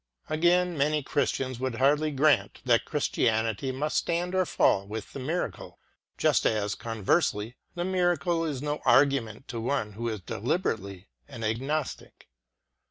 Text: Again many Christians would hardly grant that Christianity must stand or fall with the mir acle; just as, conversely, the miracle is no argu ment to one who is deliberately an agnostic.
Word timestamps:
Again 0.31 0.75
many 0.75 1.03
Christians 1.03 1.59
would 1.59 1.75
hardly 1.75 2.09
grant 2.09 2.61
that 2.65 2.85
Christianity 2.85 3.71
must 3.71 3.97
stand 3.97 4.33
or 4.33 4.47
fall 4.47 4.87
with 4.87 5.13
the 5.13 5.19
mir 5.19 5.47
acle; 5.47 5.75
just 6.17 6.43
as, 6.47 6.73
conversely, 6.73 7.55
the 7.75 7.85
miracle 7.85 8.43
is 8.43 8.63
no 8.63 8.79
argu 8.79 9.23
ment 9.23 9.47
to 9.49 9.61
one 9.61 9.91
who 9.93 10.09
is 10.09 10.21
deliberately 10.21 11.07
an 11.27 11.43
agnostic. 11.43 12.27